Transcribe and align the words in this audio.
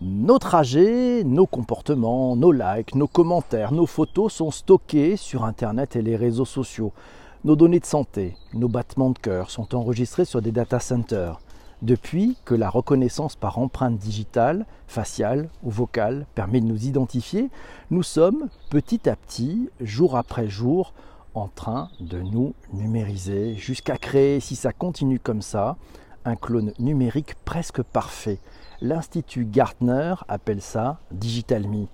Nos 0.00 0.38
trajets, 0.38 1.22
nos 1.22 1.44
comportements, 1.44 2.34
nos 2.34 2.50
likes, 2.50 2.94
nos 2.94 3.06
commentaires, 3.06 3.72
nos 3.72 3.84
photos 3.84 4.32
sont 4.32 4.50
stockés 4.50 5.18
sur 5.18 5.44
Internet 5.44 5.96
et 5.96 6.02
les 6.02 6.16
réseaux 6.16 6.46
sociaux. 6.46 6.94
Nos 7.44 7.56
données 7.56 7.78
de 7.78 7.84
santé, 7.84 8.34
nos 8.54 8.68
battements 8.68 9.10
de 9.10 9.18
cœur 9.18 9.50
sont 9.50 9.74
enregistrés 9.74 10.24
sur 10.24 10.40
des 10.40 10.50
data 10.50 10.80
centers. 10.80 11.40
Depuis 11.82 12.38
que 12.46 12.54
la 12.54 12.70
reconnaissance 12.70 13.36
par 13.36 13.58
empreinte 13.58 13.98
digitale, 13.98 14.64
faciale 14.86 15.50
ou 15.62 15.70
vocale 15.70 16.24
permet 16.34 16.62
de 16.62 16.66
nous 16.66 16.86
identifier, 16.86 17.50
nous 17.90 18.02
sommes 18.02 18.48
petit 18.70 19.10
à 19.10 19.14
petit, 19.14 19.68
jour 19.78 20.16
après 20.16 20.48
jour, 20.48 20.94
en 21.34 21.48
train 21.48 21.90
de 22.00 22.18
nous 22.18 22.54
numériser 22.72 23.56
jusqu'à 23.56 23.98
créer, 23.98 24.40
si 24.40 24.56
ça 24.56 24.72
continue 24.72 25.20
comme 25.20 25.42
ça, 25.42 25.76
un 26.24 26.36
clone 26.36 26.72
numérique 26.78 27.34
presque 27.44 27.82
parfait. 27.82 28.38
L'Institut 28.84 29.44
Gartner 29.44 30.14
appelle 30.26 30.60
ça 30.60 30.98
Digital 31.12 31.68
Me. 31.68 31.86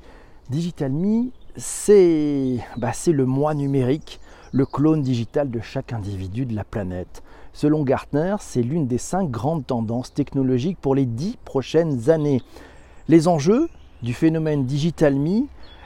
Digital 0.48 0.90
Me, 0.90 1.26
c'est 1.54 2.60
bah, 2.78 2.92
le 3.06 3.26
moi 3.26 3.52
numérique, 3.52 4.20
le 4.52 4.64
clone 4.64 5.02
digital 5.02 5.50
de 5.50 5.60
chaque 5.60 5.92
individu 5.92 6.46
de 6.46 6.56
la 6.56 6.64
planète. 6.64 7.22
Selon 7.52 7.82
Gartner, 7.82 8.36
c'est 8.40 8.62
l'une 8.62 8.86
des 8.86 8.96
cinq 8.96 9.30
grandes 9.30 9.66
tendances 9.66 10.14
technologiques 10.14 10.78
pour 10.80 10.94
les 10.94 11.04
dix 11.04 11.36
prochaines 11.44 12.08
années. 12.08 12.40
Les 13.06 13.28
enjeux 13.28 13.68
du 14.02 14.14
phénomène 14.14 14.64
Digital 14.64 15.14
Me, 15.14 15.42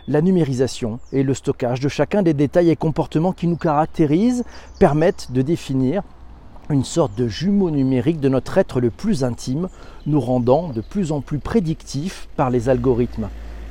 la 0.06 0.22
numérisation 0.22 1.00
et 1.10 1.24
le 1.24 1.34
stockage 1.34 1.80
de 1.80 1.88
chacun 1.88 2.22
des 2.22 2.34
détails 2.34 2.70
et 2.70 2.76
comportements 2.76 3.32
qui 3.32 3.48
nous 3.48 3.56
caractérisent 3.56 4.44
permettent 4.78 5.32
de 5.32 5.42
définir 5.42 6.04
une 6.70 6.84
sorte 6.84 7.14
de 7.16 7.28
jumeau 7.28 7.70
numérique 7.70 8.20
de 8.20 8.28
notre 8.28 8.58
être 8.58 8.80
le 8.80 8.90
plus 8.90 9.24
intime, 9.24 9.68
nous 10.06 10.20
rendant 10.20 10.68
de 10.68 10.80
plus 10.80 11.12
en 11.12 11.20
plus 11.20 11.38
prédictifs 11.38 12.28
par 12.36 12.50
les 12.50 12.68
algorithmes. 12.68 13.28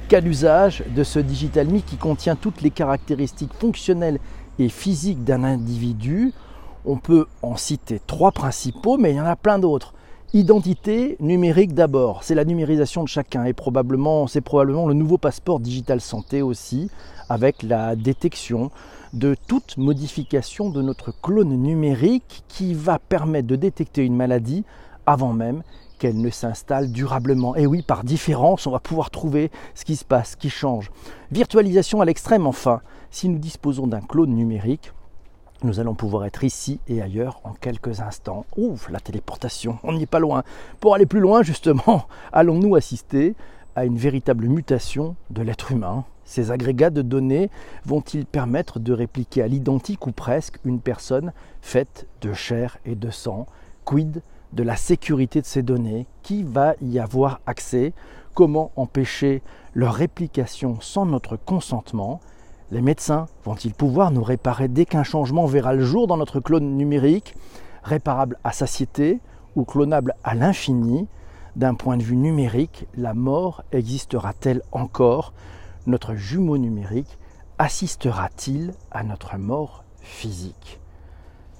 Quel 0.08 0.27
usage 0.27 0.84
de 0.96 1.04
ce 1.04 1.20
Digital 1.20 1.68
Me 1.68 1.80
qui 1.80 1.96
contient 1.96 2.35
toutes 2.35 2.62
les 2.62 2.70
caractéristiques 2.70 3.54
fonctionnelles 3.54 4.20
et 4.60 4.70
physiques 4.70 5.24
d'un 5.24 5.43
individu 5.43 6.34
On 6.85 6.98
peut 6.98 7.27
en 7.41 7.55
citer 7.55 8.02
trois 8.07 8.32
principaux, 8.32 8.98
mais 8.98 9.12
il 9.12 9.18
y 9.18 9.21
en 9.21 9.26
a 9.26 9.35
plein 9.35 9.58
d'autres. 9.58 9.93
Identité 10.34 11.18
numérique 11.20 11.74
d'abord, 11.74 12.24
c'est 12.24 12.35
la 12.35 12.46
numérisation 12.46 13.04
de 13.04 13.10
chacun 13.10 13.43
et 13.43 13.51
probablement 13.51 14.27
c'est 14.27 14.40
probablement 14.40 14.87
le 14.87 14.93
nouveau 14.93 15.18
passeport 15.18 15.60
digital 15.60 15.99
santé 15.99 16.41
aussi 16.41 16.90
avec 17.27 17.63
la 17.63 17.98
détection 17.98 18.71
de 19.12 19.35
toute 19.49 19.76
modification 19.76 20.70
de 20.70 20.82
notre 20.82 21.12
clone 21.12 21.62
numérique 21.62 22.46
qui 22.48 22.74
va 22.74 22.98
permettre 22.98 23.49
de 23.49 23.57
détecter 23.57 24.05
une 24.05 24.15
maladie 24.15 24.63
avant 25.05 25.34
même 25.34 25.63
qu'elle 25.99 26.21
ne 26.21 26.29
s'installe 26.29 26.93
durablement. 26.93 27.57
Et 27.57 27.65
oui, 27.65 27.82
par 27.82 28.05
différence, 28.05 28.65
on 28.68 28.71
va 28.71 28.79
pouvoir 28.79 29.09
trouver 29.09 29.52
ce 29.76 29.84
qui 29.84 29.98
se 29.98 30.05
passe, 30.05 30.32
ce 30.32 30.37
qui 30.37 30.49
change. 30.49 30.91
Virtualisation 31.34 31.99
à 31.99 32.05
l'extrême 32.05 32.48
enfin. 32.48 32.79
Si 33.09 33.27
nous 33.27 33.37
disposons 33.37 33.85
d'un 33.85 33.99
clone 33.99 34.34
numérique, 34.34 34.93
nous 35.63 35.79
allons 35.79 35.93
pouvoir 35.93 36.26
être 36.26 36.43
ici 36.43 36.79
et 36.87 37.01
ailleurs 37.01 37.40
en 37.43 37.54
quelques 37.54 37.99
instants. 37.99 38.45
Ouf, 38.57 38.90
la 38.90 38.99
téléportation, 38.99 39.77
on 39.84 39.93
n'y 39.93 40.03
est 40.03 40.07
pas 40.07 40.20
loin. 40.20 40.43
Pour 40.79 40.95
aller 40.95 41.05
plus 41.05 41.20
loin, 41.20 41.43
justement, 41.43 42.07
allons-nous 42.34 42.76
assister 42.76 43.35
à 43.76 43.85
une 43.85 43.98
véritable 43.98 44.48
mutation 44.48 45.15
de 45.29 45.41
l'être 45.41 45.71
humain? 45.71 46.05
Ces 46.26 46.51
agrégats 46.51 46.90
de 46.90 47.01
données 47.01 47.49
vont-ils 47.85 48.26
permettre 48.26 48.79
de 48.79 48.93
répliquer 48.93 49.41
à 49.43 49.48
l'identique 49.48 50.07
ou 50.07 50.12
presque 50.12 50.59
une 50.65 50.79
personne 50.79 51.34
faite 51.62 52.07
de 52.21 52.34
chair 52.34 52.77
et 52.85 52.96
de 52.96 53.09
sang? 53.09 53.46
Quid 53.85 54.21
de 54.53 54.63
la 54.63 54.75
sécurité 54.75 55.41
de 55.41 55.46
ces 55.46 55.62
données? 55.62 56.07
Qui 56.23 56.43
va 56.43 56.75
y 56.81 56.99
avoir 56.99 57.41
accès? 57.46 57.93
Comment 58.34 58.71
empêcher 58.77 59.41
leur 59.73 59.93
réplication 59.93 60.79
sans 60.79 61.05
notre 61.05 61.35
consentement? 61.35 62.21
Les 62.72 62.82
médecins 62.82 63.27
vont-ils 63.44 63.74
pouvoir 63.74 64.12
nous 64.12 64.24
réparer 64.24 64.68
dès 64.68 64.86
qu'un 64.86 65.03
changement 65.03 65.46
verra 65.46 65.74
le 65.74 65.84
jour 65.84 66.08
dans 66.08 66.18
notre 66.18 66.40
clone 66.40 66.78
numérique, 66.78 67.36
réparable 67.84 68.38
à 68.44 68.54
satiété 68.54 69.20
ou 69.56 69.66
clonable 69.66 70.16
à 70.24 70.36
l'infini? 70.36 71.08
D'un 71.58 71.76
point 71.76 71.98
de 71.98 72.04
vue 72.04 72.16
numérique, 72.16 72.88
la 72.96 73.14
mort 73.14 73.64
existera-t-elle 73.74 74.62
encore? 74.72 75.34
Notre 75.86 76.16
jumeau 76.16 76.58
numérique 76.58 77.18
assistera-t-il 77.58 78.74
à 78.90 79.04
notre 79.04 79.38
mort 79.38 79.84
physique? 80.00 80.81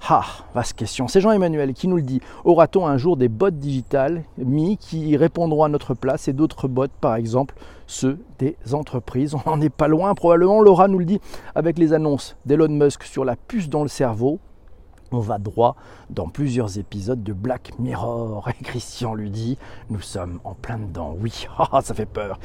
Ah, 0.08 0.24
vaste 0.52 0.74
question. 0.74 1.06
C'est 1.06 1.20
Jean-Emmanuel 1.20 1.74
qui 1.74 1.86
nous 1.86 1.96
le 1.96 2.02
dit. 2.02 2.20
Aura-t-on 2.44 2.86
un 2.88 2.96
jour 2.96 3.16
des 3.16 3.28
bots 3.28 3.50
digitales? 3.50 4.24
Mis 4.36 4.76
qui 4.76 5.16
répondront 5.16 5.62
à 5.62 5.68
notre 5.68 5.94
place 5.94 6.26
et 6.26 6.32
d'autres 6.32 6.66
bots, 6.66 6.88
par 7.00 7.14
exemple 7.14 7.54
ceux 7.86 8.18
des 8.38 8.56
entreprises 8.72 9.34
On 9.34 9.50
n'en 9.50 9.60
est 9.60 9.70
pas 9.70 9.86
loin, 9.86 10.14
probablement. 10.14 10.60
Laura 10.60 10.88
nous 10.88 10.98
le 10.98 11.04
dit 11.04 11.20
avec 11.54 11.78
les 11.78 11.92
annonces 11.92 12.36
d'Elon 12.46 12.68
Musk 12.68 13.04
sur 13.04 13.24
la 13.24 13.36
puce 13.36 13.68
dans 13.68 13.82
le 13.82 13.88
cerveau 13.88 14.40
on 15.12 15.20
va 15.20 15.38
droit 15.38 15.76
dans 16.10 16.28
plusieurs 16.28 16.78
épisodes 16.78 17.22
de 17.22 17.32
Black 17.32 17.78
Mirror. 17.78 18.48
Et 18.48 18.64
Christian 18.64 19.14
lui 19.14 19.30
dit, 19.30 19.58
nous 19.90 20.00
sommes 20.00 20.40
en 20.44 20.54
plein 20.54 20.78
dedans. 20.78 21.16
Oui, 21.20 21.46
ah, 21.58 21.80
ça 21.82 21.94
fait 21.94 22.06
peur. 22.06 22.38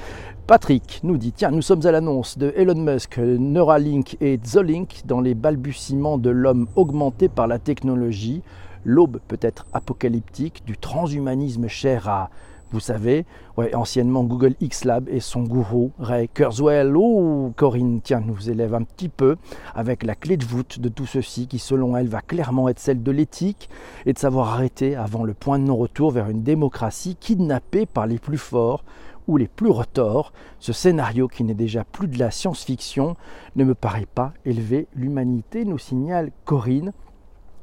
Patrick 0.45 1.01
nous 1.03 1.17
dit, 1.17 1.31
tiens, 1.31 1.51
nous 1.51 1.61
sommes 1.61 1.85
à 1.85 1.91
l'annonce 1.91 2.38
de 2.38 2.53
Elon 2.56 2.75
Musk, 2.75 3.17
Neuralink 3.17 4.17
et 4.22 4.39
Zolink 4.45 5.01
dans 5.06 5.22
les 5.22 5.35
balbutiements 5.35 6.17
de 6.17 6.29
l'homme 6.29 6.67
augmenté 6.75 7.29
par 7.29 7.47
la 7.47 7.59
technologie. 7.59 8.41
L'aube 8.83 9.19
peut 9.27 9.39
être 9.41 9.66
apocalyptique 9.73 10.63
du 10.66 10.77
transhumanisme 10.77 11.67
cher 11.67 12.07
à 12.07 12.29
vous 12.72 12.79
savez, 12.81 13.25
anciennement 13.73 14.23
Google 14.23 14.55
X 14.59 14.83
Lab 14.83 15.07
et 15.09 15.22
son 15.22 15.44
gourou 15.44 15.91
Ray 16.00 16.28
Kurzweil. 16.28 16.91
Oh, 16.95 17.53
Corinne, 17.55 18.01
tiens, 18.03 18.22
nous 18.25 18.50
élève 18.50 18.73
un 18.73 18.83
petit 18.83 19.07
peu 19.07 19.38
avec 19.73 20.03
la 20.03 20.16
clé 20.16 20.35
de 20.35 20.44
voûte 20.44 20.79
de 20.79 20.89
tout 20.89 21.06
ceci 21.06 21.47
qui, 21.47 21.59
selon 21.59 21.95
elle, 21.95 22.09
va 22.09 22.22
clairement 22.22 22.67
être 22.67 22.79
celle 22.79 23.03
de 23.03 23.11
l'éthique 23.11 23.69
et 24.06 24.13
de 24.13 24.19
savoir 24.19 24.53
arrêter 24.53 24.95
avant 24.95 25.23
le 25.23 25.33
point 25.33 25.59
de 25.59 25.63
non-retour 25.63 26.11
vers 26.11 26.29
une 26.29 26.44
démocratie 26.44 27.16
kidnappée 27.16 27.85
par 27.85 28.06
les 28.06 28.19
plus 28.19 28.38
forts 28.38 28.83
ou 29.27 29.38
les 29.38 29.47
plus 29.47 29.69
retors. 29.69 30.33
Ce 30.59 30.73
scénario 30.73 31.27
qui 31.27 31.44
n'est 31.44 31.53
déjà 31.53 31.83
plus 31.83 32.07
de 32.07 32.19
la 32.19 32.31
science-fiction 32.31 33.16
ne 33.56 33.63
me 33.63 33.75
paraît 33.75 34.07
pas 34.13 34.33
élever 34.45 34.88
l'humanité, 34.94 35.66
nous 35.66 35.77
signale 35.77 36.31
Corinne. 36.45 36.91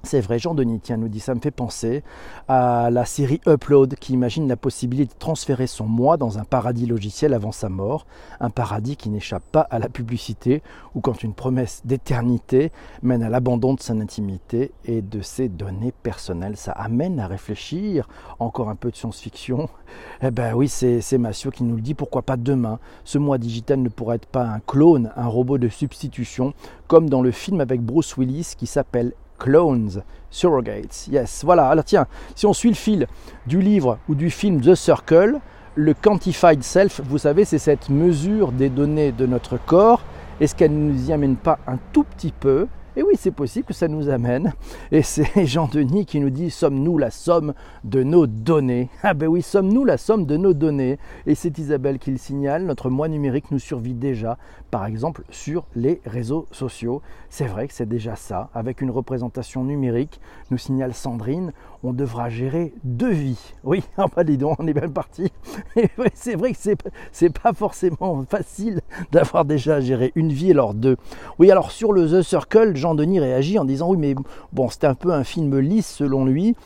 C'est 0.05 0.21
vrai, 0.21 0.39
Jean 0.39 0.55
Denis, 0.55 0.81
tiens, 0.81 0.99
nous 0.99 1.09
dit, 1.09 1.21
ça 1.21 1.35
me 1.35 1.41
fait 1.41 1.51
penser 1.51 2.03
à 2.47 2.91
la 2.91 3.07
série 3.07 3.41
Upload 3.47 3.95
qui 3.95 4.13
imagine 4.13 4.47
la 4.49 4.57
possibilité 4.57 5.15
de 5.15 5.19
transférer 5.19 5.67
son 5.67 5.87
moi 5.87 6.17
dans 6.17 6.39
un 6.39 6.45
paradis 6.45 6.87
logiciel 6.87 7.33
avant 7.33 7.53
sa 7.53 7.71
mort, 7.71 8.07
un 8.41 8.51
paradis 8.51 8.97
qui 8.97 9.09
n'échappe 9.09 9.45
pas 9.51 9.63
à 9.63 9.79
la 9.79 9.89
publicité 9.89 10.63
ou 10.95 11.01
quand 11.01 11.23
une 11.23 11.33
promesse 11.33 11.81
d'éternité 11.85 12.71
mène 13.03 13.23
à 13.23 13.31
l'abandon 13.31 13.75
de 13.75 13.81
son 13.81 14.01
intimité 14.01 14.73
et 14.85 15.01
de 15.01 15.23
ses 15.23 15.49
données 15.49 15.93
personnelles. 16.03 16.57
Ça 16.57 16.73
amène 16.73 17.19
à 17.19 17.27
réfléchir, 17.27 18.07
encore 18.39 18.69
un 18.69 18.77
peu 18.77 18.91
de 18.91 18.97
science-fiction. 18.97 19.69
Eh 20.23 20.31
ben 20.31 20.55
oui, 20.55 20.69
c'est 20.69 21.19
Massio 21.19 21.51
qui 21.51 21.63
nous 21.63 21.77
le 21.77 21.83
dit, 21.83 21.95
pourquoi 21.95 22.23
pas 22.23 22.37
demain? 22.37 22.79
Ce 23.05 23.19
moi 23.19 23.39
digital 23.39 23.81
ne 23.81 23.89
pourrait 23.89 24.17
être 24.17 24.27
pas 24.27 24.45
un 24.45 24.59
clone, 24.59 25.13
un 25.17 25.27
robot 25.27 25.59
de 25.59 25.69
substitution, 25.69 26.55
comme 26.89 27.09
dans 27.09 27.23
le 27.23 27.31
film 27.31 27.61
avec 27.61 27.81
Bruce 27.81 28.17
Willis 28.17 28.55
qui 28.57 28.67
s'appelle 28.67 29.13
Clones, 29.39 30.03
Surrogates. 30.31 31.09
Yes, 31.11 31.43
voilà. 31.45 31.69
Alors 31.69 31.85
tiens, 31.85 32.07
si 32.35 32.47
on 32.47 32.53
suit 32.53 32.71
le 32.71 32.75
fil 32.75 33.07
du 33.47 33.61
livre 33.61 33.99
ou 34.09 34.15
du 34.15 34.31
film 34.31 34.61
The 34.61 34.75
Circle, 34.75 35.41
le 35.77 35.95
Quantified 35.95 36.63
Self, 36.63 37.01
vous 37.05 37.19
savez, 37.19 37.45
c'est 37.45 37.59
cette 37.59 37.89
mesure 37.89 38.53
des 38.53 38.69
données 38.69 39.13
de 39.13 39.27
notre 39.27 39.59
corps. 39.59 40.03
Est-ce 40.41 40.55
qu'elle 40.55 40.73
ne 40.73 40.93
nous 40.93 41.11
y 41.11 41.13
amène 41.13 41.37
pas 41.37 41.59
un 41.67 41.79
tout 41.93 42.05
petit 42.05 42.33
peu 42.33 42.67
et 42.97 43.03
oui, 43.03 43.15
c'est 43.19 43.33
possible 43.33 43.67
que 43.67 43.75
ça 43.75 43.89
nous 43.89 44.09
amène. 44.09 44.53
Et 44.93 45.03
c'est 45.03 45.47
Jean-Denis 45.47 46.07
qui 46.07 46.21
nous 46.21 46.31
dit 46.31 46.51
Sommes-nous 46.51 46.97
la 46.97 47.11
somme 47.11 47.53
de 47.83 48.05
nos 48.05 48.29
données? 48.29 48.89
Ah 49.03 49.15
ben 49.15 49.27
oui, 49.27 49.43
sommes-nous 49.43 49.85
la 49.85 49.97
somme 49.97 50.27
de 50.27 50.37
nos 50.37 50.55
données? 50.55 50.99
Et 51.27 51.35
c'est 51.35 51.59
Isabelle 51.59 51.99
qui 51.99 52.13
le 52.13 52.19
signale 52.19 52.65
Notre 52.65 52.91
moi 52.91 53.09
numérique 53.09 53.51
nous 53.51 53.59
survit 53.59 53.95
déjà, 53.95 54.39
par 54.71 54.87
exemple, 54.87 55.25
sur 55.31 55.67
les 55.75 56.01
réseaux 56.07 56.47
sociaux. 56.53 57.03
C'est 57.31 57.47
vrai 57.47 57.67
que 57.67 57.75
c'est 57.75 57.89
déjà 57.89 58.15
ça. 58.15 58.51
Avec 58.55 58.81
une 58.81 58.93
représentation 58.93 59.65
numérique, 59.65 60.21
nous 60.53 60.59
signale 60.59 60.95
Sandrine, 60.95 61.53
on 61.85 61.93
devra 61.93 62.31
gérer 62.31 62.73
deux 62.83 63.11
vies. 63.11 63.53
Oui, 63.63 63.83
ah 63.99 64.07
bah 64.15 64.25
dis 64.25 64.39
donc, 64.39 64.59
on 64.59 64.67
est 64.67 64.73
bien 64.73 64.89
parti. 64.89 65.31
c'est 66.15 66.35
vrai 66.35 66.53
que 66.53 66.59
c'est, 66.59 66.79
c'est 67.13 67.31
pas 67.31 67.53
forcément 67.53 68.25
facile 68.29 68.81
d'avoir 69.13 69.45
déjà 69.45 69.81
géré 69.81 70.13
une 70.15 70.33
vie 70.33 70.51
et 70.51 70.57
deux. 70.75 70.97
Oui, 71.39 71.51
alors 71.51 71.71
sur 71.71 71.93
le 71.93 72.09
The 72.09 72.23
Circle, 72.23 72.75
Jean-Denis 72.75 73.21
réagit 73.21 73.59
en 73.59 73.65
disant 73.65 73.91
oui, 73.91 73.99
mais 73.99 74.15
bon, 74.53 74.71
c'était 74.71 74.87
un 74.87 74.95
peu 74.95 75.13
un 75.13 75.25
film 75.25 75.59
lisse 75.59 75.89
selon 75.89 76.25
lui. 76.25 76.57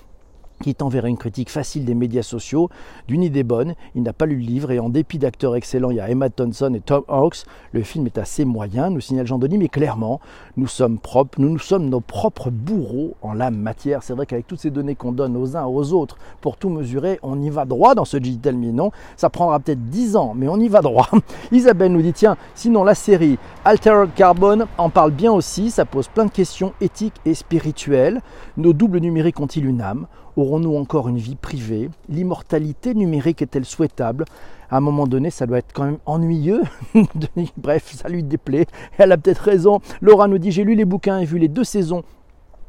Qui 0.62 0.74
t'enverrait 0.74 1.08
une 1.08 1.16
critique 1.16 1.50
facile 1.50 1.84
des 1.84 1.94
médias 1.94 2.22
sociaux, 2.22 2.70
d'une 3.06 3.22
idée 3.22 3.42
bonne, 3.42 3.74
il 3.94 4.02
n'a 4.02 4.12
pas 4.12 4.26
lu 4.26 4.36
le 4.36 4.44
livre 4.44 4.70
et 4.70 4.78
en 4.78 4.88
dépit 4.88 5.18
d'acteurs 5.18 5.56
excellents, 5.56 5.90
il 5.90 5.96
y 5.96 6.00
a 6.00 6.10
Emma 6.10 6.30
Thompson 6.30 6.72
et 6.74 6.80
Tom 6.80 7.02
Hanks, 7.08 7.44
le 7.72 7.82
film 7.82 8.06
est 8.06 8.18
assez 8.18 8.44
moyen, 8.44 8.90
nous 8.90 9.00
signale 9.00 9.26
Jean 9.26 9.38
Denis, 9.38 9.58
mais 9.58 9.68
clairement, 9.68 10.20
nous 10.56 10.66
sommes 10.66 10.98
propres, 10.98 11.40
nous, 11.40 11.50
nous 11.50 11.58
sommes 11.58 11.88
nos 11.88 12.00
propres 12.00 12.50
bourreaux 12.50 13.14
en 13.22 13.32
la 13.32 13.50
matière. 13.50 14.02
C'est 14.02 14.12
vrai 14.14 14.26
qu'avec 14.26 14.46
toutes 14.46 14.60
ces 14.60 14.70
données 14.70 14.94
qu'on 14.94 15.12
donne 15.12 15.36
aux 15.36 15.56
uns 15.56 15.64
aux 15.64 15.92
autres 15.92 16.16
pour 16.40 16.56
tout 16.56 16.68
mesurer, 16.68 17.18
on 17.22 17.40
y 17.40 17.50
va 17.50 17.64
droit 17.64 17.94
dans 17.94 18.04
ce 18.04 18.16
digital 18.16 18.56
non 18.56 18.90
Ça 19.16 19.30
prendra 19.30 19.60
peut-être 19.60 19.84
10 19.84 20.16
ans, 20.16 20.32
mais 20.36 20.48
on 20.48 20.58
y 20.58 20.68
va 20.68 20.80
droit. 20.80 21.08
Isabelle 21.52 21.92
nous 21.92 22.02
dit, 22.02 22.12
tiens, 22.12 22.36
sinon 22.54 22.84
la 22.84 22.94
série 22.94 23.38
Altered 23.64 24.10
Carbon 24.14 24.66
en 24.76 24.90
parle 24.90 25.12
bien 25.12 25.32
aussi, 25.32 25.70
ça 25.70 25.84
pose 25.84 26.08
plein 26.08 26.26
de 26.26 26.30
questions 26.30 26.72
éthiques 26.80 27.16
et 27.24 27.34
spirituelles. 27.34 28.20
Nos 28.56 28.72
doubles 28.72 28.98
numériques 28.98 29.40
ont-ils 29.40 29.66
une 29.66 29.80
âme? 29.80 30.06
Aurons-nous 30.48 30.76
encore 30.76 31.10
une 31.10 31.18
vie 31.18 31.36
privée? 31.36 31.90
L'immortalité 32.08 32.94
numérique 32.94 33.42
est-elle 33.42 33.66
souhaitable? 33.66 34.24
À 34.70 34.78
un 34.78 34.80
moment 34.80 35.06
donné, 35.06 35.28
ça 35.28 35.44
doit 35.44 35.58
être 35.58 35.74
quand 35.74 35.84
même 35.84 35.98
ennuyeux. 36.06 36.62
Bref, 37.58 37.92
ça 37.94 38.08
lui 38.08 38.22
déplaît. 38.22 38.64
Elle 38.96 39.12
a 39.12 39.18
peut-être 39.18 39.42
raison. 39.42 39.80
Laura 40.00 40.26
nous 40.26 40.38
dit 40.38 40.50
J'ai 40.50 40.64
lu 40.64 40.74
les 40.74 40.86
bouquins 40.86 41.18
et 41.18 41.26
vu 41.26 41.38
les 41.38 41.48
deux 41.48 41.64
saisons 41.64 42.02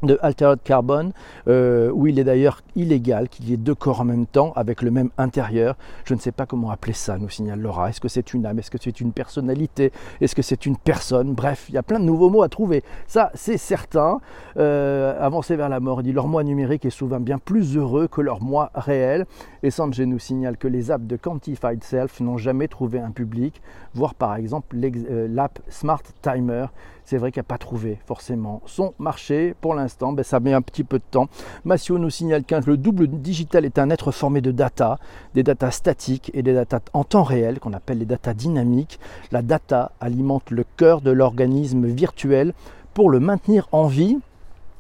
de 0.03 0.17
Altered 0.21 0.59
Carbon, 0.63 1.11
euh, 1.47 1.91
où 1.91 2.07
il 2.07 2.19
est 2.19 2.23
d'ailleurs 2.23 2.61
illégal 2.75 3.29
qu'il 3.29 3.49
y 3.49 3.53
ait 3.53 3.57
deux 3.57 3.75
corps 3.75 4.01
en 4.01 4.05
même 4.05 4.25
temps 4.25 4.53
avec 4.55 4.81
le 4.81 4.91
même 4.91 5.09
intérieur. 5.17 5.75
Je 6.05 6.13
ne 6.13 6.19
sais 6.19 6.31
pas 6.31 6.45
comment 6.45 6.71
appeler 6.71 6.93
ça, 6.93 7.17
nous 7.17 7.29
signale 7.29 7.59
Laura. 7.59 7.89
Est-ce 7.89 8.01
que 8.01 8.07
c'est 8.07 8.33
une 8.33 8.45
âme? 8.45 8.59
Est-ce 8.59 8.71
que 8.71 8.77
c'est 8.81 9.01
une 9.01 9.11
personnalité? 9.11 9.91
Est-ce 10.21 10.35
que 10.35 10.41
c'est 10.41 10.65
une 10.65 10.77
personne? 10.77 11.33
Bref, 11.33 11.65
il 11.69 11.75
y 11.75 11.77
a 11.77 11.83
plein 11.83 11.99
de 11.99 12.05
nouveaux 12.05 12.29
mots 12.29 12.43
à 12.43 12.49
trouver. 12.49 12.83
Ça, 13.07 13.31
c'est 13.33 13.57
certain. 13.57 14.19
Euh, 14.57 15.15
avancer 15.19 15.55
vers 15.55 15.69
la 15.69 15.79
mort, 15.79 16.03
dit 16.03 16.13
leur 16.13 16.27
moi 16.27 16.43
numérique 16.43 16.85
est 16.85 16.89
souvent 16.89 17.19
bien 17.19 17.37
plus 17.37 17.77
heureux 17.77 18.07
que 18.07 18.21
leur 18.21 18.41
moi 18.41 18.71
réel. 18.75 19.25
Et 19.63 19.71
Sanjay 19.71 20.05
nous 20.05 20.19
signale 20.19 20.57
que 20.57 20.67
les 20.67 20.91
apps 20.91 21.05
de 21.05 21.17
Quantified 21.17 21.83
Self 21.83 22.19
n'ont 22.19 22.37
jamais 22.37 22.67
trouvé 22.67 22.99
un 22.99 23.11
public, 23.11 23.61
voire 23.93 24.13
par 24.13 24.35
exemple 24.35 24.75
euh, 24.81 25.27
l'app 25.29 25.59
Smart 25.67 26.01
Timer 26.21 26.67
c'est 27.09 27.17
vrai 27.17 27.31
qu'il 27.31 27.39
n'a 27.39 27.45
pas 27.45 27.57
trouvé 27.57 27.97
forcément 28.05 28.61
son 28.67 28.93
marché. 28.99 29.55
Pour 29.61 29.73
l'instant, 29.73 30.13
ben, 30.13 30.21
ça 30.21 30.39
met 30.39 30.53
un 30.53 30.61
petit 30.61 30.83
peu 30.83 30.99
de 30.99 31.03
temps. 31.09 31.27
Massio 31.65 31.97
nous 31.97 32.11
signale 32.11 32.43
que 32.43 32.53
le 32.53 32.77
double 32.77 33.07
digital 33.07 33.65
est 33.65 33.79
un 33.79 33.89
être 33.89 34.11
formé 34.11 34.41
de 34.41 34.51
data, 34.51 34.99
des 35.33 35.41
data 35.41 35.71
statiques 35.71 36.29
et 36.35 36.43
des 36.43 36.53
data 36.53 36.81
en 36.93 37.03
temps 37.03 37.23
réel, 37.23 37.59
qu'on 37.59 37.73
appelle 37.73 37.97
les 37.97 38.05
data 38.05 38.35
dynamiques. 38.35 38.99
La 39.31 39.41
data 39.41 39.91
alimente 39.99 40.51
le 40.51 40.63
cœur 40.77 41.01
de 41.01 41.09
l'organisme 41.09 41.87
virtuel 41.87 42.53
pour 42.93 43.09
le 43.09 43.19
maintenir 43.19 43.67
en 43.71 43.87
vie 43.87 44.19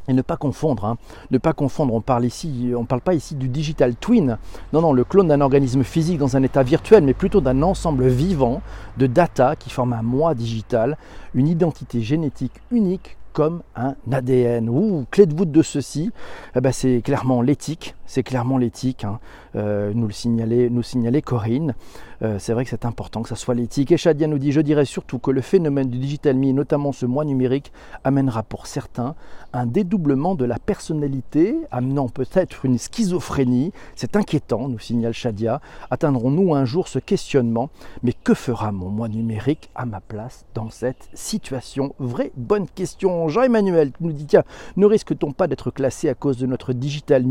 et 0.09 0.13
ne 0.13 0.23
pas 0.23 0.37
confondre, 0.37 0.85
hein. 0.85 0.97
ne 1.29 1.37
pas 1.37 1.53
confondre, 1.53 1.93
on 1.93 2.01
parle 2.01 2.25
ici, 2.25 2.71
on 2.75 2.83
parle 2.83 3.01
pas 3.01 3.13
ici 3.13 3.35
du 3.35 3.47
digital 3.47 3.95
twin, 3.95 4.39
non, 4.73 4.81
non, 4.81 4.91
le 4.91 5.03
clone 5.03 5.27
d'un 5.27 5.39
organisme 5.39 5.83
physique 5.83 6.17
dans 6.17 6.35
un 6.35 6.41
état 6.41 6.63
virtuel, 6.63 7.03
mais 7.03 7.13
plutôt 7.13 7.41
d'un 7.41 7.61
ensemble 7.61 8.07
vivant 8.07 8.61
de 8.97 9.05
data 9.05 9.55
qui 9.55 9.69
forme 9.69 9.93
un 9.93 10.01
moi 10.01 10.33
digital, 10.33 10.97
une 11.35 11.47
identité 11.47 12.01
génétique 12.01 12.53
unique 12.71 13.17
comme 13.33 13.61
un 13.75 13.95
ADN. 14.11 14.67
Ouh, 14.67 15.05
clé 15.11 15.27
de 15.27 15.35
voûte 15.35 15.51
de 15.51 15.61
ceci, 15.61 16.11
eh 16.55 16.61
ben, 16.61 16.71
c'est 16.71 17.01
clairement 17.03 17.43
l'éthique, 17.43 17.93
c'est 18.09 18.23
clairement 18.23 18.57
l'éthique, 18.57 19.03
hein. 19.03 19.19
euh, 19.55 19.91
nous 19.93 20.07
le 20.07 20.13
signalait, 20.13 21.21
Corinne. 21.21 21.75
Euh, 22.21 22.37
c'est 22.39 22.53
vrai 22.53 22.63
que 22.63 22.69
c'est 22.71 22.83
important 22.83 23.21
que 23.21 23.29
ça 23.29 23.35
soit 23.35 23.53
l'éthique. 23.53 23.91
Et 23.91 23.97
Shadia 23.97 24.25
nous 24.27 24.39
dit, 24.39 24.51
je 24.51 24.61
dirais 24.61 24.83
surtout 24.83 25.19
que 25.19 25.29
le 25.29 25.41
phénomène 25.41 25.89
du 25.89 25.99
digital 25.99 26.35
me, 26.35 26.51
notamment 26.51 26.91
ce 26.91 27.05
mois 27.05 27.23
numérique, 27.23 27.71
amènera 28.03 28.41
pour 28.41 28.65
certains 28.65 29.15
un 29.53 29.67
dédoublement 29.67 30.33
de 30.33 30.43
la 30.43 30.57
personnalité, 30.57 31.55
amenant 31.71 32.09
peut-être 32.09 32.65
une 32.65 32.79
schizophrénie. 32.79 33.71
C'est 33.95 34.15
inquiétant, 34.15 34.67
nous 34.69 34.79
signale 34.79 35.13
Shadia. 35.13 35.61
Atteindrons-nous 35.91 36.55
un 36.55 36.65
jour 36.65 36.87
ce 36.87 36.97
questionnement? 36.97 37.69
Mais 38.01 38.13
que 38.13 38.33
fera 38.33 38.71
mon 38.71 38.89
moi 38.89 39.07
numérique 39.07 39.69
à 39.75 39.85
ma 39.85 40.01
place 40.01 40.45
dans 40.55 40.71
cette 40.71 41.09
situation? 41.13 41.93
Vraie 41.99 42.31
bonne 42.35 42.67
question. 42.67 43.29
Jean-Emmanuel 43.29 43.91
nous 44.01 44.13
dit, 44.13 44.25
tiens, 44.25 44.43
ne 44.77 44.87
risque-t-on 44.87 45.31
pas 45.31 45.47
d'être 45.47 45.69
classé 45.69 46.09
à 46.09 46.15
cause 46.15 46.37
de 46.37 46.47
notre 46.47 46.73
digital 46.73 47.23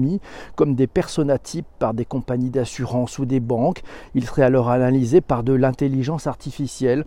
me 0.67 0.67
des 0.74 0.86
personas 0.86 1.38
types 1.38 1.66
par 1.78 1.94
des 1.94 2.04
compagnies 2.04 2.50
d'assurance 2.50 3.18
ou 3.18 3.24
des 3.24 3.40
banques. 3.40 3.82
Il 4.14 4.24
serait 4.26 4.42
alors 4.42 4.70
analysé 4.70 5.20
par 5.20 5.42
de 5.42 5.52
l'intelligence 5.52 6.26
artificielle 6.26 7.04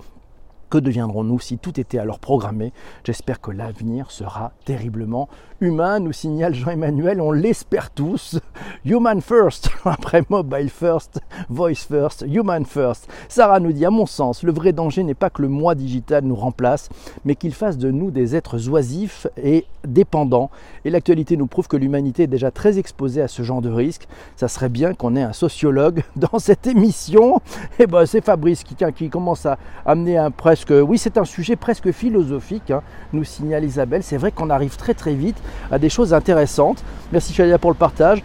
que 0.72 0.78
deviendrons-nous 0.78 1.40
si 1.40 1.58
tout 1.58 1.80
était 1.80 2.00
alors 2.00 2.18
programmé? 2.18 2.72
J'espère 3.04 3.42
que 3.42 3.52
l'avenir 3.52 4.10
sera 4.10 4.54
terriblement 4.64 5.28
humain, 5.62 6.00
nous 6.00 6.12
signale 6.12 6.56
Jean-Emmanuel, 6.56 7.22
on 7.22 7.32
l'espère 7.32 7.92
tous. 7.92 8.40
Human 8.84 9.22
first, 9.22 9.70
après 9.86 10.24
mobile 10.30 10.70
first, 10.70 11.22
voice 11.50 11.86
first, 11.88 12.26
human 12.28 12.66
first. 12.66 13.08
Sarah 13.30 13.60
nous 13.60 13.72
dit, 13.72 13.86
à 13.86 13.92
mon 13.92 14.08
sens, 14.08 14.42
le 14.42 14.52
vrai 14.52 14.74
danger 14.74 15.04
n'est 15.04 15.14
pas 15.14 15.30
que 15.30 15.42
le 15.42 15.50
moi 15.50 15.76
digital 15.76 16.24
nous 16.24 16.36
remplace, 16.36 16.90
mais 17.26 17.36
qu'il 17.36 17.54
fasse 17.54 17.78
de 17.78 17.92
nous 17.92 18.10
des 18.10 18.36
êtres 18.36 18.70
oisifs 18.70 19.28
et 19.38 19.66
dépendants. 19.86 20.50
Et 20.84 20.90
l'actualité 20.90 21.38
nous 21.38 21.48
prouve 21.48 21.68
que 21.68 21.78
l'humanité 21.78 22.24
est 22.24 22.28
déjà 22.28 22.50
très 22.50 22.80
exposée 22.80 23.22
à 23.22 23.28
ce 23.28 23.44
genre 23.44 23.62
de 23.62 23.70
risque. 23.70 24.08
Ça 24.36 24.48
serait 24.48 24.70
bien 24.70 24.96
qu'on 24.96 25.16
ait 25.16 25.22
un 25.22 25.34
sociologue 25.34 26.04
dans 26.16 26.40
cette 26.40 26.66
émission. 26.66 27.38
Et 27.78 27.84
eh 27.84 27.88
ben 27.88 28.06
c'est 28.06 28.24
Fabrice 28.24 28.64
qui, 28.64 28.76
qui 28.96 29.10
commence 29.10 29.46
à 29.46 29.60
amener 29.86 30.18
un 30.18 30.32
presse 30.32 30.61
oui, 30.70 30.98
c'est 30.98 31.18
un 31.18 31.26
sujet 31.26 31.56
presque 31.56 31.92
philosophique, 31.92 32.72
hein, 32.72 32.82
nous 33.14 33.24
signale 33.24 33.64
Isabelle. 33.64 34.04
C'est 34.04 34.18
vrai 34.18 34.32
qu'on 34.32 34.50
arrive 34.50 34.76
très 34.76 34.94
très 34.94 35.14
vite 35.14 35.38
à 35.72 35.80
des 35.80 35.90
choses 35.90 36.14
intéressantes. 36.14 36.84
Merci 37.12 37.34
Chalia 37.34 37.58
pour 37.58 37.72
le 37.72 37.78
partage. 37.78 38.24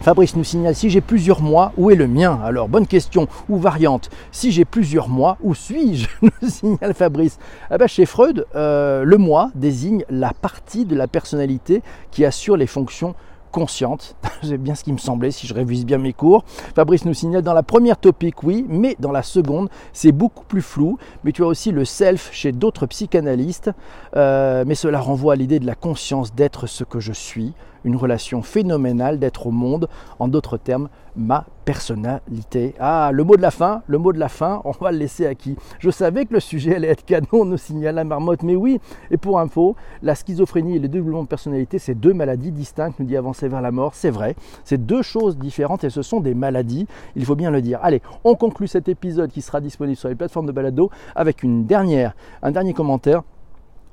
Fabrice 0.00 0.36
nous 0.36 0.44
signale 0.44 0.74
si 0.74 0.88
j'ai 0.88 1.00
plusieurs 1.00 1.40
mois, 1.40 1.72
où 1.76 1.90
est 1.90 1.96
le 1.96 2.06
mien? 2.06 2.38
Alors, 2.44 2.68
bonne 2.68 2.86
question 2.86 3.26
ou 3.48 3.56
variante. 3.56 4.08
Si 4.30 4.52
j'ai 4.52 4.64
plusieurs 4.64 5.08
mois, 5.08 5.36
où 5.42 5.54
suis-je? 5.54 6.08
nous 6.22 6.48
signale 6.48 6.94
Fabrice. 6.94 7.38
Eh 7.72 7.78
ben, 7.78 7.88
chez 7.88 8.06
Freud, 8.06 8.46
euh, 8.54 9.04
le 9.04 9.16
moi 9.16 9.50
désigne 9.54 10.04
la 10.08 10.32
partie 10.32 10.84
de 10.84 10.94
la 10.94 11.08
personnalité 11.08 11.82
qui 12.10 12.24
assure 12.24 12.56
les 12.56 12.66
fonctions 12.66 13.14
consciente. 13.56 14.16
C'est 14.42 14.58
bien 14.58 14.74
ce 14.74 14.84
qui 14.84 14.92
me 14.92 14.98
semblait 14.98 15.30
si 15.30 15.46
je 15.46 15.54
révise 15.54 15.86
bien 15.86 15.96
mes 15.96 16.12
cours. 16.12 16.44
Fabrice 16.74 17.06
nous 17.06 17.14
signale 17.14 17.40
dans 17.40 17.54
la 17.54 17.62
première 17.62 17.96
topique, 17.96 18.42
oui, 18.42 18.66
mais 18.68 18.96
dans 19.00 19.12
la 19.12 19.22
seconde, 19.22 19.70
c'est 19.94 20.12
beaucoup 20.12 20.44
plus 20.44 20.60
flou. 20.60 20.98
Mais 21.24 21.32
tu 21.32 21.42
as 21.42 21.46
aussi 21.46 21.70
le 21.72 21.86
self 21.86 22.28
chez 22.32 22.52
d'autres 22.52 22.84
psychanalystes. 22.84 23.70
Euh, 24.14 24.64
mais 24.66 24.74
cela 24.74 25.00
renvoie 25.00 25.32
à 25.32 25.36
l'idée 25.36 25.58
de 25.58 25.64
la 25.64 25.74
conscience 25.74 26.34
d'être 26.34 26.66
ce 26.66 26.84
que 26.84 27.00
je 27.00 27.14
suis, 27.14 27.54
une 27.86 27.96
relation 27.96 28.42
phénoménale 28.42 29.18
d'être 29.18 29.46
au 29.46 29.50
monde, 29.50 29.88
en 30.18 30.28
d'autres 30.28 30.58
termes, 30.58 30.88
ma 31.16 31.46
personnalité. 31.64 32.74
Ah, 32.78 33.10
le 33.12 33.24
mot 33.24 33.36
de 33.36 33.42
la 33.42 33.50
fin, 33.50 33.82
le 33.86 33.96
mot 33.96 34.12
de 34.12 34.18
la 34.18 34.28
fin, 34.28 34.60
on 34.64 34.72
va 34.72 34.92
le 34.92 34.98
laisser 34.98 35.24
à 35.26 35.34
qui? 35.34 35.56
Je 35.78 35.90
savais 35.90 36.26
que 36.26 36.34
le 36.34 36.40
sujet 36.40 36.76
allait 36.76 36.88
être 36.88 37.04
canon, 37.04 37.44
nous 37.44 37.56
signale 37.56 37.94
la 37.94 38.04
marmotte, 38.04 38.42
mais 38.42 38.56
oui, 38.56 38.80
et 39.10 39.16
pour 39.16 39.40
info, 39.40 39.76
la 40.02 40.14
schizophrénie 40.14 40.76
et 40.76 40.78
le 40.78 40.88
développement 40.88 41.22
de 41.22 41.28
personnalité, 41.28 41.78
c'est 41.78 41.94
deux 41.94 42.12
maladies 42.12 42.52
distinctes, 42.52 42.98
nous 42.98 43.06
dit 43.06 43.16
avancer 43.16 43.48
vers 43.48 43.62
la 43.62 43.70
mort, 43.70 43.94
c'est 43.94 44.10
vrai, 44.10 44.34
c'est 44.64 44.84
deux 44.84 45.02
choses 45.02 45.38
différentes 45.38 45.84
et 45.84 45.90
ce 45.90 46.02
sont 46.02 46.20
des 46.20 46.34
maladies, 46.34 46.86
il 47.14 47.24
faut 47.24 47.36
bien 47.36 47.50
le 47.50 47.62
dire. 47.62 47.78
Allez, 47.82 48.02
on 48.24 48.34
conclut 48.34 48.68
cet 48.68 48.88
épisode 48.88 49.30
qui 49.30 49.42
sera 49.42 49.60
disponible 49.60 49.96
sur 49.96 50.08
les 50.08 50.16
plateformes 50.16 50.46
de 50.46 50.52
balado 50.52 50.90
avec 51.14 51.42
une 51.42 51.66
dernière, 51.66 52.14
un 52.42 52.50
dernier 52.50 52.74
commentaire 52.74 53.22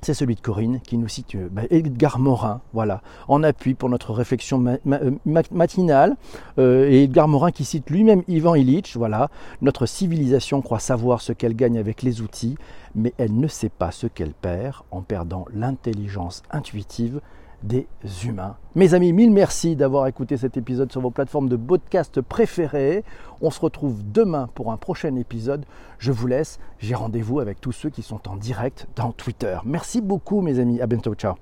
c'est 0.03 0.13
celui 0.13 0.36
de 0.36 0.41
Corinne 0.41 0.79
qui 0.81 0.98
nous 0.98 1.07
cite 1.07 1.36
euh, 1.36 1.48
bah, 1.51 1.63
Edgar 1.69 2.19
Morin, 2.19 2.62
voilà, 2.74 3.01
en 3.27 3.43
appui 3.43 3.74
pour 3.74 3.89
notre 3.89 4.13
réflexion 4.13 4.63
euh, 4.65 5.12
matinale. 5.51 6.15
Euh, 6.60 6.89
et 6.89 7.03
Edgar 7.03 7.27
Morin 7.27 7.51
qui 7.51 7.65
cite 7.65 7.89
lui-même 7.89 8.24
Ivan 8.27 8.55
Illich, 8.55 8.95
voilà, 8.95 9.29
notre 9.62 9.86
civilisation 9.86 10.62
croit 10.62 10.79
savoir 10.79 11.22
ce 11.22 11.33
qu'elle 11.33 11.55
gagne 11.55 11.77
avec 11.77 12.01
les 12.01 12.22
outils, 12.22 12.57
mais 12.95 13.13
elle 13.17 13.38
ne 13.38 13.48
sait 13.48 13.69
pas 13.69 13.91
ce 13.91 14.07
qu'elle 14.07 14.33
perd 14.33 14.77
en 14.91 15.01
perdant 15.01 15.45
l'intelligence 15.53 16.43
intuitive 16.51 17.22
des 17.63 17.88
humains. 18.25 18.58
Mes 18.75 18.93
amis, 18.93 19.13
mille 19.13 19.32
merci 19.32 19.75
d'avoir 19.75 20.08
écouté 20.08 20.38
cet 20.38 20.58
épisode 20.58 20.91
sur 20.91 21.01
vos 21.01 21.12
plateformes 21.12 21.50
de 21.50 21.55
podcast 21.55 22.22
préférées. 22.22 23.03
On 23.41 23.50
se 23.50 23.60
retrouve 23.60 24.01
demain 24.12 24.50
pour 24.53 24.72
un 24.72 24.77
prochain 24.77 25.15
épisode. 25.15 25.65
Je 25.98 26.12
vous 26.12 26.27
laisse. 26.27 26.60
J'ai 26.79 26.96
rendez-vous 26.96 27.39
avec 27.39 27.62
tous 27.62 27.72
ceux 27.72 27.89
qui 27.89 28.01
sont 28.01 28.27
en 28.29 28.36
direct 28.36 28.88
dans 28.96 29.12
Twitter. 29.12 29.58
Merci 29.63 30.01
beaucoup 30.01 30.41
mes 30.41 30.60
amis. 30.60 30.82
À 30.82 30.88
bientôt. 30.88 31.15
Ciao. 31.15 31.36